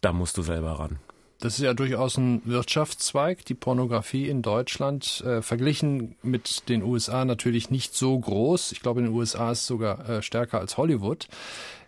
da 0.00 0.12
musst 0.12 0.36
du 0.36 0.42
selber 0.42 0.72
ran. 0.72 0.98
Das 1.40 1.58
ist 1.58 1.64
ja 1.64 1.74
durchaus 1.74 2.16
ein 2.16 2.40
Wirtschaftszweig, 2.46 3.44
die 3.44 3.54
Pornografie 3.54 4.28
in 4.28 4.40
Deutschland, 4.40 5.22
äh, 5.26 5.42
verglichen 5.42 6.16
mit 6.22 6.70
den 6.70 6.82
USA 6.82 7.26
natürlich 7.26 7.70
nicht 7.70 7.94
so 7.94 8.18
groß. 8.18 8.72
Ich 8.72 8.80
glaube, 8.80 9.00
in 9.00 9.06
den 9.06 9.14
USA 9.14 9.52
ist 9.52 9.60
es 9.60 9.66
sogar 9.66 10.08
äh, 10.08 10.22
stärker 10.22 10.60
als 10.60 10.78
Hollywood. 10.78 11.28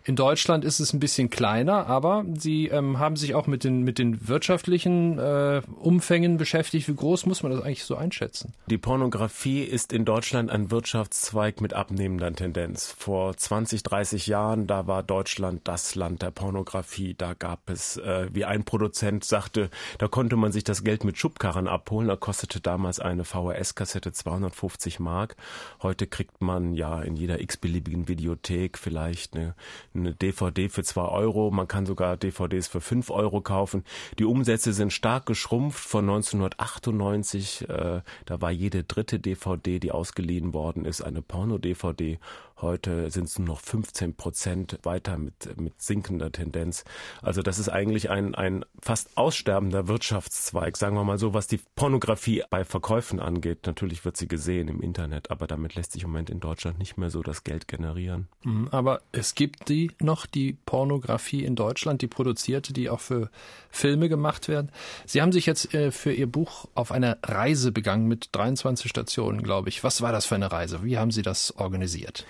In 0.08 0.16
Deutschland 0.16 0.64
ist 0.64 0.80
es 0.80 0.94
ein 0.94 1.00
bisschen 1.00 1.28
kleiner, 1.28 1.86
aber 1.86 2.24
Sie 2.34 2.68
ähm, 2.68 2.98
haben 2.98 3.16
sich 3.16 3.34
auch 3.34 3.46
mit 3.46 3.62
den, 3.62 3.82
mit 3.82 3.98
den 3.98 4.26
wirtschaftlichen 4.26 5.18
äh, 5.18 5.60
Umfängen 5.80 6.38
beschäftigt. 6.38 6.88
Wie 6.88 6.94
groß 6.94 7.26
muss 7.26 7.42
man 7.42 7.52
das 7.52 7.60
eigentlich 7.60 7.84
so 7.84 7.94
einschätzen? 7.94 8.54
Die 8.68 8.78
Pornografie 8.78 9.60
ist 9.60 9.92
in 9.92 10.06
Deutschland 10.06 10.50
ein 10.50 10.70
Wirtschaftszweig 10.70 11.60
mit 11.60 11.74
abnehmender 11.74 12.32
Tendenz. 12.32 12.90
Vor 12.98 13.36
20, 13.36 13.82
30 13.82 14.26
Jahren, 14.26 14.66
da 14.66 14.86
war 14.86 15.02
Deutschland 15.02 15.68
das 15.68 15.94
Land 15.94 16.22
der 16.22 16.30
Pornografie. 16.30 17.12
Da 17.12 17.34
gab 17.34 17.68
es, 17.68 17.98
äh, 17.98 18.30
wie 18.32 18.46
ein 18.46 18.64
Produzent 18.64 19.24
sagte, 19.24 19.68
da 19.98 20.08
konnte 20.08 20.36
man 20.36 20.52
sich 20.52 20.64
das 20.64 20.84
Geld 20.84 21.04
mit 21.04 21.18
Schubkarren 21.18 21.68
abholen. 21.68 22.08
Da 22.08 22.16
kostete 22.16 22.62
damals 22.62 22.98
eine 22.98 23.24
VHS-Kassette 23.26 24.12
250 24.12 25.00
Mark. 25.00 25.36
Heute 25.82 26.06
kriegt 26.06 26.40
man 26.40 26.72
ja 26.72 27.02
in 27.02 27.14
jeder 27.14 27.42
x-beliebigen 27.42 28.08
Videothek 28.08 28.78
vielleicht 28.78 29.36
eine 29.36 29.54
eine 29.97 29.97
DVD 30.04 30.68
für 30.68 30.82
zwei 30.82 31.06
Euro, 31.06 31.50
man 31.50 31.68
kann 31.68 31.86
sogar 31.86 32.16
DVDs 32.16 32.68
für 32.68 32.80
fünf 32.80 33.10
Euro 33.10 33.40
kaufen. 33.40 33.84
Die 34.18 34.24
Umsätze 34.24 34.72
sind 34.72 34.92
stark 34.92 35.26
geschrumpft 35.26 35.84
von 35.84 36.08
1998. 36.08 37.68
Äh, 37.68 38.00
da 38.26 38.40
war 38.40 38.50
jede 38.50 38.84
dritte 38.84 39.18
DVD, 39.18 39.78
die 39.78 39.92
ausgeliehen 39.92 40.52
worden 40.52 40.84
ist, 40.84 41.02
eine 41.02 41.22
Porno-DVD. 41.22 42.18
Heute 42.60 43.10
sind 43.10 43.24
es 43.24 43.38
nur 43.38 43.46
noch 43.46 43.60
15 43.60 44.14
Prozent 44.14 44.78
weiter 44.82 45.16
mit, 45.16 45.60
mit 45.60 45.80
sinkender 45.80 46.32
Tendenz. 46.32 46.84
Also 47.22 47.40
das 47.40 47.60
ist 47.60 47.68
eigentlich 47.68 48.10
ein, 48.10 48.34
ein 48.34 48.64
fast 48.82 49.16
aussterbender 49.16 49.86
Wirtschaftszweig, 49.86 50.76
sagen 50.76 50.96
wir 50.96 51.04
mal 51.04 51.18
so, 51.18 51.34
was 51.34 51.46
die 51.46 51.60
Pornografie 51.76 52.42
bei 52.50 52.64
Verkäufen 52.64 53.20
angeht. 53.20 53.66
Natürlich 53.66 54.04
wird 54.04 54.16
sie 54.16 54.26
gesehen 54.26 54.66
im 54.66 54.80
Internet, 54.80 55.30
aber 55.30 55.46
damit 55.46 55.76
lässt 55.76 55.92
sich 55.92 56.02
im 56.02 56.10
Moment 56.10 56.30
in 56.30 56.40
Deutschland 56.40 56.78
nicht 56.80 56.96
mehr 56.96 57.10
so 57.10 57.22
das 57.22 57.44
Geld 57.44 57.68
generieren. 57.68 58.26
Mhm, 58.42 58.68
aber 58.72 59.02
es 59.12 59.36
gibt 59.36 59.68
die 59.68 59.92
noch, 60.00 60.26
die 60.26 60.54
Pornografie 60.66 61.44
in 61.44 61.54
Deutschland, 61.54 62.02
die 62.02 62.08
produzierte, 62.08 62.72
die 62.72 62.90
auch 62.90 63.00
für 63.00 63.30
Filme 63.70 64.08
gemacht 64.08 64.48
werden. 64.48 64.72
Sie 65.06 65.22
haben 65.22 65.32
sich 65.32 65.46
jetzt 65.46 65.74
äh, 65.74 65.92
für 65.92 66.12
Ihr 66.12 66.26
Buch 66.26 66.66
auf 66.74 66.90
eine 66.90 67.18
Reise 67.22 67.70
begangen 67.70 68.08
mit 68.08 68.30
23 68.32 68.90
Stationen, 68.90 69.42
glaube 69.42 69.68
ich. 69.68 69.84
Was 69.84 70.02
war 70.02 70.10
das 70.10 70.26
für 70.26 70.34
eine 70.34 70.50
Reise? 70.50 70.82
Wie 70.82 70.98
haben 70.98 71.12
Sie 71.12 71.22
das 71.22 71.54
organisiert? 71.56 72.24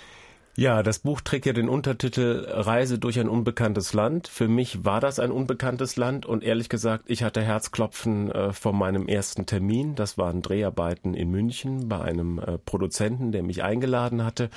Ja, 0.58 0.82
das 0.82 0.98
Buch 0.98 1.20
trägt 1.20 1.46
ja 1.46 1.52
den 1.52 1.68
Untertitel 1.68 2.44
Reise 2.48 2.98
durch 2.98 3.20
ein 3.20 3.28
unbekanntes 3.28 3.92
Land. 3.94 4.26
Für 4.26 4.48
mich 4.48 4.84
war 4.84 4.98
das 4.98 5.20
ein 5.20 5.30
unbekanntes 5.30 5.94
Land 5.94 6.26
und 6.26 6.42
ehrlich 6.42 6.68
gesagt, 6.68 7.04
ich 7.06 7.22
hatte 7.22 7.40
Herzklopfen 7.40 8.32
äh, 8.32 8.52
vor 8.52 8.72
meinem 8.72 9.06
ersten 9.06 9.46
Termin. 9.46 9.94
Das 9.94 10.18
waren 10.18 10.42
Dreharbeiten 10.42 11.14
in 11.14 11.30
München 11.30 11.88
bei 11.88 12.00
einem 12.00 12.40
äh, 12.40 12.58
Produzenten, 12.58 13.30
der 13.30 13.44
mich 13.44 13.62
eingeladen 13.62 14.24
hatte. 14.24 14.50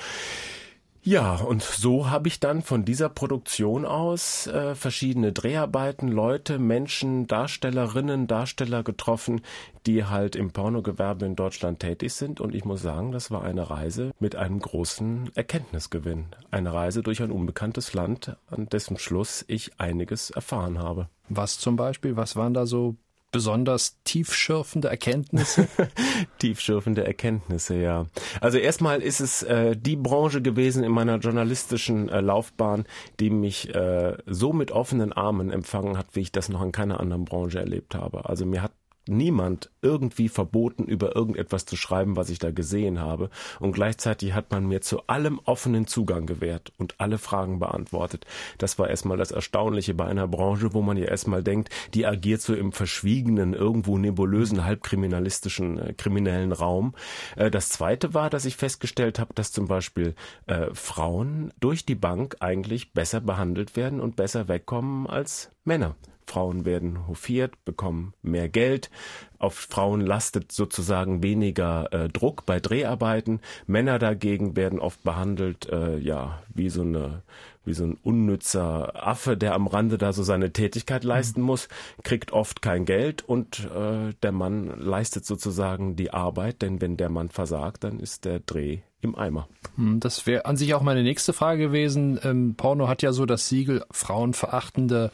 Ja, 1.03 1.37
und 1.37 1.63
so 1.63 2.11
habe 2.11 2.27
ich 2.27 2.39
dann 2.39 2.61
von 2.61 2.85
dieser 2.85 3.09
Produktion 3.09 3.85
aus 3.85 4.45
äh, 4.45 4.75
verschiedene 4.75 5.33
Dreharbeiten, 5.33 6.07
Leute, 6.07 6.59
Menschen, 6.59 7.25
Darstellerinnen, 7.25 8.27
Darsteller 8.27 8.83
getroffen, 8.83 9.41
die 9.87 10.05
halt 10.05 10.35
im 10.35 10.51
Pornogewerbe 10.51 11.25
in 11.25 11.35
Deutschland 11.35 11.79
tätig 11.79 12.13
sind. 12.13 12.39
Und 12.39 12.53
ich 12.53 12.65
muss 12.65 12.83
sagen, 12.83 13.11
das 13.11 13.31
war 13.31 13.43
eine 13.43 13.71
Reise 13.71 14.11
mit 14.19 14.35
einem 14.35 14.59
großen 14.59 15.31
Erkenntnisgewinn. 15.33 16.27
Eine 16.51 16.71
Reise 16.71 17.01
durch 17.01 17.23
ein 17.23 17.31
unbekanntes 17.31 17.95
Land, 17.95 18.37
an 18.51 18.69
dessen 18.69 18.99
Schluss 18.99 19.43
ich 19.47 19.79
einiges 19.79 20.29
erfahren 20.29 20.77
habe. 20.77 21.09
Was 21.29 21.57
zum 21.57 21.77
Beispiel? 21.77 22.15
Was 22.15 22.35
waren 22.35 22.53
da 22.53 22.67
so 22.67 22.95
besonders 23.31 24.01
tiefschürfende 24.03 24.89
Erkenntnisse? 24.89 25.67
tiefschürfende 26.39 27.05
Erkenntnisse, 27.05 27.75
ja. 27.75 28.07
Also 28.39 28.57
erstmal 28.57 29.01
ist 29.01 29.19
es 29.19 29.43
äh, 29.43 29.75
die 29.75 29.95
Branche 29.95 30.41
gewesen 30.41 30.83
in 30.83 30.91
meiner 30.91 31.17
journalistischen 31.17 32.09
äh, 32.09 32.21
Laufbahn, 32.21 32.85
die 33.19 33.29
mich 33.29 33.73
äh, 33.73 34.17
so 34.25 34.53
mit 34.53 34.71
offenen 34.71 35.13
Armen 35.13 35.51
empfangen 35.51 35.97
hat, 35.97 36.07
wie 36.13 36.21
ich 36.21 36.31
das 36.31 36.49
noch 36.49 36.61
in 36.61 36.71
keiner 36.71 36.99
anderen 36.99 37.25
Branche 37.25 37.59
erlebt 37.59 37.95
habe. 37.95 38.27
Also 38.29 38.45
mir 38.45 38.61
hat 38.61 38.73
niemand 39.11 39.69
irgendwie 39.81 40.29
verboten, 40.29 40.85
über 40.85 41.15
irgendetwas 41.15 41.65
zu 41.65 41.75
schreiben, 41.75 42.15
was 42.15 42.29
ich 42.29 42.39
da 42.39 42.51
gesehen 42.51 42.99
habe. 42.99 43.29
Und 43.59 43.73
gleichzeitig 43.73 44.33
hat 44.33 44.51
man 44.51 44.65
mir 44.67 44.81
zu 44.81 45.05
allem 45.07 45.39
offenen 45.45 45.87
Zugang 45.87 46.25
gewährt 46.25 46.71
und 46.77 46.95
alle 46.99 47.17
Fragen 47.17 47.59
beantwortet. 47.59 48.25
Das 48.57 48.79
war 48.79 48.89
erstmal 48.89 49.17
das 49.17 49.31
Erstaunliche 49.31 49.93
bei 49.93 50.05
einer 50.05 50.27
Branche, 50.27 50.73
wo 50.73 50.81
man 50.81 50.97
ja 50.97 51.05
erstmal 51.05 51.43
denkt, 51.43 51.69
die 51.93 52.05
agiert 52.05 52.41
so 52.41 52.53
im 52.53 52.71
verschwiegenen, 52.71 53.53
irgendwo 53.53 53.97
nebulösen, 53.97 54.65
halbkriminalistischen, 54.65 55.79
äh, 55.79 55.93
kriminellen 55.93 56.51
Raum. 56.51 56.95
Äh, 57.35 57.51
das 57.51 57.69
zweite 57.69 58.13
war, 58.13 58.29
dass 58.29 58.45
ich 58.45 58.55
festgestellt 58.55 59.19
habe, 59.19 59.33
dass 59.33 59.51
zum 59.51 59.67
Beispiel 59.67 60.15
äh, 60.47 60.67
Frauen 60.73 61.53
durch 61.59 61.85
die 61.85 61.95
Bank 61.95 62.37
eigentlich 62.39 62.93
besser 62.93 63.21
behandelt 63.21 63.75
werden 63.75 63.99
und 63.99 64.15
besser 64.15 64.47
wegkommen 64.47 65.07
als 65.07 65.51
Männer. 65.63 65.95
Frauen 66.31 66.63
werden 66.63 67.07
hofiert, 67.07 67.65
bekommen 67.65 68.13
mehr 68.21 68.47
Geld. 68.47 68.89
Auf 69.37 69.55
Frauen 69.55 69.99
lastet 69.99 70.53
sozusagen 70.53 71.23
weniger 71.23 71.91
äh, 71.91 72.07
Druck 72.07 72.45
bei 72.45 72.61
Dreharbeiten. 72.61 73.41
Männer 73.67 73.99
dagegen 73.99 74.55
werden 74.55 74.79
oft 74.79 75.03
behandelt, 75.03 75.67
äh, 75.69 75.97
ja, 75.97 76.41
wie 76.53 76.69
so 76.69 76.83
eine 76.83 77.23
wie 77.63 77.73
so 77.73 77.83
ein 77.83 77.97
unnützer 78.01 79.05
Affe, 79.05 79.37
der 79.37 79.53
am 79.53 79.67
Rande 79.67 79.97
da 79.97 80.13
so 80.13 80.23
seine 80.23 80.51
Tätigkeit 80.51 81.03
leisten 81.03 81.41
mhm. 81.41 81.47
muss, 81.47 81.67
kriegt 82.01 82.31
oft 82.31 82.61
kein 82.61 82.85
Geld 82.85 83.21
und 83.21 83.69
äh, 83.75 84.13
der 84.23 84.31
Mann 84.31 84.79
leistet 84.79 85.25
sozusagen 85.25 85.95
die 85.95 86.11
Arbeit, 86.11 86.61
denn 86.61 86.81
wenn 86.81 86.97
der 86.97 87.09
Mann 87.09 87.29
versagt, 87.29 87.83
dann 87.83 87.99
ist 87.99 88.25
der 88.25 88.39
Dreh 88.39 88.79
im 89.01 89.15
Eimer. 89.15 89.47
Hm, 89.75 89.99
das 89.99 90.25
wäre 90.27 90.45
an 90.45 90.57
sich 90.57 90.73
auch 90.73 90.81
meine 90.81 91.03
nächste 91.03 91.33
Frage 91.33 91.67
gewesen. 91.67 92.19
Ähm, 92.23 92.55
Porno 92.55 92.87
hat 92.87 93.01
ja 93.01 93.13
so 93.13 93.25
das 93.25 93.47
Siegel 93.47 93.83
frauenverachtende 93.91 95.11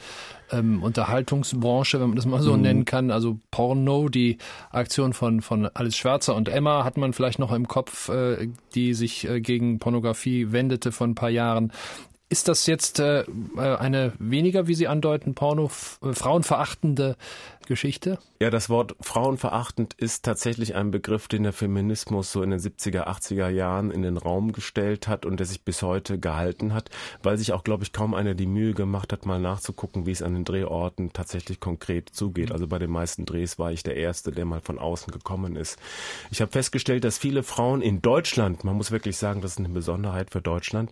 ähm, 0.51 0.83
Unterhaltungsbranche, 0.83 1.99
wenn 1.99 2.09
man 2.09 2.15
das 2.15 2.25
mal 2.25 2.41
so 2.41 2.55
mhm. 2.55 2.61
nennen 2.61 2.85
kann. 2.85 3.11
Also 3.11 3.39
Porno, 3.51 4.09
die 4.09 4.37
Aktion 4.71 5.13
von, 5.13 5.41
von 5.41 5.67
Alice 5.73 5.97
Schwarzer 5.97 6.35
und 6.35 6.49
Emma 6.49 6.83
hat 6.83 6.97
man 6.97 7.13
vielleicht 7.13 7.39
noch 7.39 7.51
im 7.51 7.67
Kopf, 7.67 8.09
äh, 8.09 8.49
die 8.75 8.93
sich 8.93 9.27
äh, 9.27 9.41
gegen 9.41 9.79
Pornografie 9.79 10.51
wendete 10.51 10.91
vor 10.91 11.07
ein 11.07 11.15
paar 11.15 11.29
Jahren. 11.29 11.71
Ist 12.29 12.49
das 12.49 12.65
jetzt 12.65 12.99
äh, 12.99 13.23
eine 13.55 14.11
weniger, 14.19 14.67
wie 14.67 14.75
Sie 14.75 14.89
andeuten, 14.89 15.33
Porno, 15.33 15.71
äh, 16.01 16.11
frauenverachtende 16.11 17.15
Geschichte? 17.67 18.19
Ja, 18.41 18.49
das 18.49 18.69
Wort 18.69 18.97
frauenverachtend 18.99 19.93
ist 19.93 20.25
tatsächlich 20.25 20.75
ein 20.75 20.91
Begriff, 20.91 21.29
den 21.29 21.43
der 21.43 21.53
Feminismus 21.53 22.33
so 22.33 22.43
in 22.43 22.49
den 22.49 22.59
70er, 22.59 23.07
80er 23.07 23.47
Jahren 23.47 23.91
in 23.91 24.01
den 24.01 24.17
Raum 24.17 24.51
gestellt 24.51 25.07
hat 25.07 25.25
und 25.25 25.39
der 25.39 25.47
sich 25.47 25.63
bis 25.63 25.81
heute 25.81 26.19
gehalten 26.19 26.73
hat, 26.73 26.89
weil 27.23 27.37
sich 27.37 27.53
auch, 27.53 27.63
glaube 27.63 27.85
ich, 27.85 27.93
kaum 27.93 28.13
einer 28.13 28.35
die 28.35 28.45
Mühe 28.45 28.73
gemacht 28.73 29.13
hat, 29.13 29.25
mal 29.25 29.39
nachzugucken, 29.39 30.05
wie 30.05 30.11
es 30.11 30.21
an 30.21 30.33
den 30.33 30.43
Drehorten 30.43 31.13
tatsächlich 31.13 31.61
konkret 31.61 32.09
zugeht. 32.09 32.51
Also 32.51 32.67
bei 32.67 32.77
den 32.77 32.91
meisten 32.91 33.25
Drehs 33.25 33.57
war 33.57 33.71
ich 33.71 33.83
der 33.83 33.95
Erste, 33.95 34.31
der 34.31 34.43
mal 34.43 34.59
von 34.59 34.79
außen 34.79 35.13
gekommen 35.13 35.55
ist. 35.55 35.79
Ich 36.29 36.41
habe 36.41 36.51
festgestellt, 36.51 37.05
dass 37.05 37.17
viele 37.17 37.43
Frauen 37.43 37.81
in 37.81 38.01
Deutschland, 38.01 38.65
man 38.65 38.75
muss 38.75 38.91
wirklich 38.91 39.15
sagen, 39.15 39.39
das 39.39 39.51
ist 39.51 39.59
eine 39.59 39.69
Besonderheit 39.69 40.31
für 40.31 40.41
Deutschland, 40.41 40.91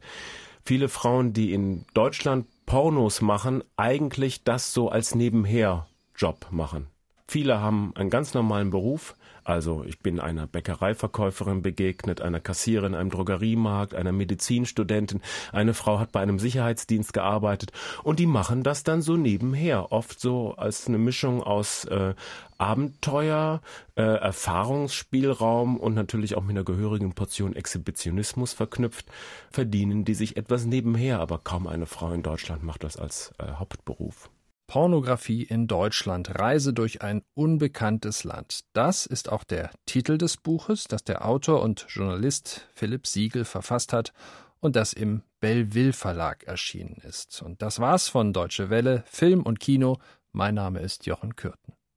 viele 0.66 0.90
Frauen, 0.90 1.32
die 1.34 1.54
in 1.54 1.86
Deutschland 1.94 2.48
Pornos 2.66 3.22
machen, 3.22 3.64
eigentlich 3.78 4.44
das 4.44 4.74
so 4.74 4.90
als 4.90 5.14
Nebenher-Job 5.14 6.48
machen. 6.52 6.88
Viele 7.28 7.60
haben 7.60 7.94
einen 7.96 8.10
ganz 8.10 8.34
normalen 8.34 8.72
Beruf, 8.72 9.16
Also 9.46 9.84
ich 9.88 10.00
bin 10.00 10.20
einer 10.20 10.48
Bäckereiverkäuferin 10.48 11.62
begegnet, 11.62 12.20
einer 12.20 12.40
Kassiererin 12.40 12.94
in 12.94 13.00
einem 13.00 13.10
Drogeriemarkt, 13.12 13.94
einer 13.94 14.12
Medizinstudentin. 14.12 15.22
Eine 15.52 15.76
Frau 15.76 16.00
hat 16.00 16.12
bei 16.12 16.20
einem 16.20 16.40
Sicherheitsdienst 16.40 17.14
gearbeitet 17.14 17.72
und 18.04 18.20
die 18.20 18.26
machen 18.26 18.64
das 18.64 18.84
dann 18.84 19.04
so 19.04 19.16
nebenher, 19.16 19.92
oft 19.92 20.20
so 20.20 20.56
als 20.56 20.88
eine 20.88 20.98
Mischung 20.98 21.44
aus 21.44 21.86
äh, 21.86 22.16
Abenteuer, 22.58 23.62
äh, 23.96 24.02
Erfahrungsspielraum 24.02 25.78
und 25.78 25.94
natürlich 25.94 26.36
auch 26.36 26.42
mit 26.42 26.52
einer 26.52 26.64
gehörigen 26.64 27.14
Portion 27.14 27.56
Exhibitionismus 27.56 28.54
verknüpft, 28.54 29.06
verdienen 29.52 30.06
die 30.06 30.16
sich 30.16 30.38
etwas 30.38 30.66
nebenher, 30.66 31.20
aber 31.20 31.38
kaum 31.38 31.68
eine 31.68 31.86
Frau 31.86 32.12
in 32.14 32.24
Deutschland 32.24 32.64
macht 32.64 32.84
das 32.84 32.98
als 32.98 33.34
äh, 33.38 33.46
Hauptberuf. 33.60 34.30
Pornografie 34.68 35.44
in 35.44 35.68
Deutschland. 35.68 36.40
Reise 36.40 36.74
durch 36.74 37.02
ein 37.02 37.24
unbekanntes 37.34 38.24
Land. 38.24 38.62
Das 38.74 39.06
ist 39.06 39.32
auch 39.32 39.44
der 39.44 39.72
Titel 39.86 40.18
des 40.18 40.38
Buches, 40.38 40.86
das 40.86 41.04
der 41.04 41.26
Autor 41.26 41.62
und 41.62 41.86
Journalist 41.90 42.68
Philipp 42.74 43.08
Siegel 43.08 43.46
verfasst 43.46 43.94
hat 43.94 44.14
und 44.60 44.76
das 44.76 44.94
im 44.94 45.24
Belleville 45.40 45.94
Verlag 45.94 46.44
erschienen 46.44 47.02
ist. 47.08 47.42
Und 47.42 47.62
das 47.62 47.80
war's 47.80 48.08
von 48.08 48.34
Deutsche 48.34 48.70
Welle, 48.70 49.04
Film 49.08 49.44
und 49.44 49.60
Kino. 49.60 49.98
Mein 50.32 50.56
Name 50.56 50.80
ist 50.80 51.06
Jochen 51.06 51.36
Kürten. 51.36 51.65